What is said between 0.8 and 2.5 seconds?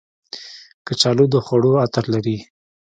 کچالو د خوړو عطر لري